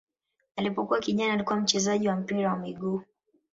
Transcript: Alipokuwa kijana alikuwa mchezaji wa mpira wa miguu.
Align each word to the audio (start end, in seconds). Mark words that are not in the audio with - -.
Alipokuwa 0.55 0.99
kijana 0.99 1.33
alikuwa 1.33 1.59
mchezaji 1.59 2.07
wa 2.07 2.15
mpira 2.15 2.49
wa 2.53 2.57
miguu. 2.59 3.01